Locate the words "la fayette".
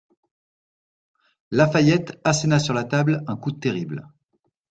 1.51-2.19